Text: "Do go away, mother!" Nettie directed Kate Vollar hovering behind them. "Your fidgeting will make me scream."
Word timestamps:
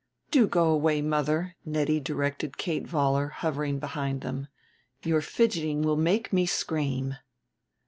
"Do 0.31 0.47
go 0.47 0.67
away, 0.69 1.03
mother!" 1.03 1.55
Nettie 1.63 1.99
directed 1.99 2.57
Kate 2.57 2.87
Vollar 2.87 3.29
hovering 3.29 3.77
behind 3.77 4.21
them. 4.21 4.47
"Your 5.03 5.21
fidgeting 5.21 5.83
will 5.83 5.95
make 5.95 6.33
me 6.33 6.47
scream." 6.47 7.17